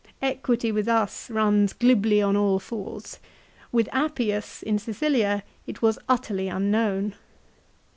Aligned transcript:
"Equity 0.23 0.71
with 0.71 0.87
us 0.87 1.29
runs 1.29 1.73
glibly 1.73 2.23
on 2.23 2.35
all 2.35 2.57
fours. 2.57 3.19
With 3.71 3.87
Appius 3.93 4.63
in 4.63 4.79
Cilicia 4.79 5.43
it 5.67 5.83
was 5.83 5.99
utterly 6.09 6.47
unknown. 6.47 7.13